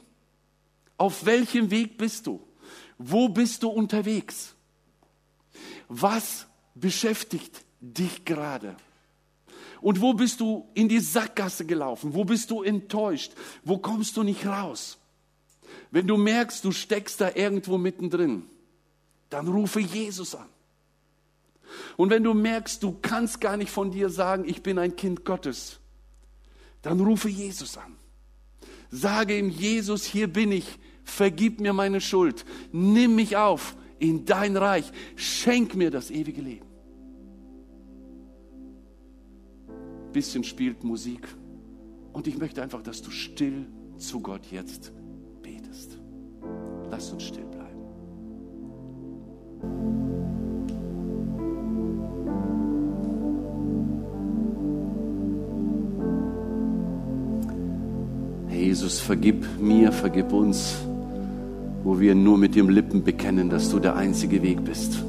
[0.97, 2.41] Auf welchem Weg bist du?
[2.97, 4.55] Wo bist du unterwegs?
[5.87, 8.75] Was beschäftigt dich gerade?
[9.81, 12.13] Und wo bist du in die Sackgasse gelaufen?
[12.13, 13.33] Wo bist du enttäuscht?
[13.63, 14.99] Wo kommst du nicht raus?
[15.89, 18.43] Wenn du merkst, du steckst da irgendwo mittendrin,
[19.31, 20.47] dann rufe Jesus an.
[21.97, 25.25] Und wenn du merkst, du kannst gar nicht von dir sagen, ich bin ein Kind
[25.25, 25.79] Gottes,
[26.83, 27.95] dann rufe Jesus an.
[28.91, 34.55] Sage ihm, Jesus, hier bin ich, vergib mir meine Schuld, nimm mich auf in dein
[34.55, 36.71] Reich, schenk mir das ewige Leben.
[40.11, 41.27] bisschen spielt Musik.
[42.13, 43.67] Und ich möchte einfach, dass du still
[43.97, 44.91] zu Gott jetzt
[45.41, 45.97] betest.
[46.89, 47.60] Lass uns still bleiben.
[58.71, 60.77] Jesus, vergib mir, vergib uns,
[61.83, 65.03] wo wir nur mit den Lippen bekennen, dass du der einzige Weg bist.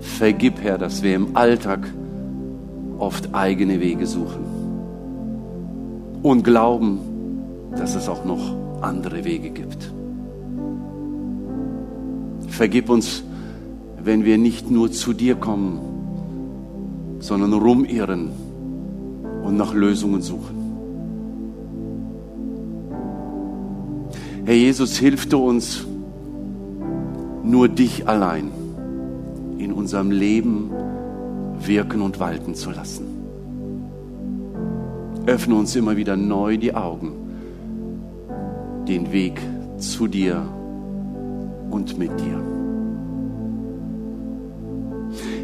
[0.00, 1.92] Vergib, Herr, dass wir im Alltag
[2.98, 4.44] oft eigene Wege suchen
[6.22, 6.98] und glauben,
[7.76, 9.92] dass es auch noch andere Wege gibt.
[12.58, 13.22] Vergib uns,
[14.02, 15.78] wenn wir nicht nur zu dir kommen,
[17.20, 18.30] sondern rumirren
[19.44, 20.56] und nach Lösungen suchen.
[24.44, 25.86] Herr Jesus, hilf du uns,
[27.44, 28.50] nur dich allein
[29.58, 30.72] in unserem Leben
[31.64, 33.06] wirken und walten zu lassen.
[35.26, 37.12] Öffne uns immer wieder neu die Augen,
[38.88, 39.40] den Weg
[39.78, 40.57] zu dir
[41.70, 42.40] und mit dir.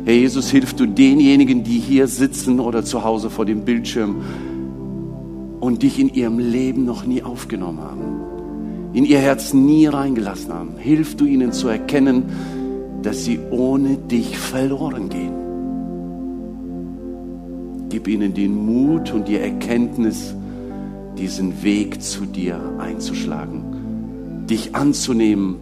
[0.05, 4.22] Herr Jesus, hilf du denjenigen, die hier sitzen oder zu Hause vor dem Bildschirm
[5.61, 8.25] und dich in ihrem Leben noch nie aufgenommen haben
[8.95, 10.77] in ihr Herz nie reingelassen haben.
[10.79, 12.22] Hilf du ihnen zu erkennen,
[13.03, 15.33] dass sie ohne dich verloren gehen.
[17.91, 20.35] Gib ihnen den Mut und die Erkenntnis,
[21.18, 25.57] diesen Weg zu dir einzuschlagen, dich anzunehmen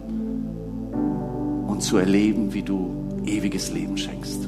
[1.83, 4.47] zu erleben, wie du ewiges Leben schenkst.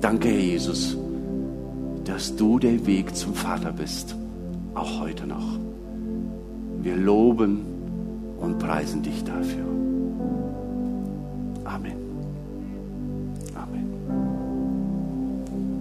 [0.00, 0.96] Danke, Herr Jesus,
[2.04, 4.16] dass du der Weg zum Vater bist,
[4.74, 5.58] auch heute noch.
[6.80, 7.60] Wir loben
[8.40, 9.71] und preisen dich dafür.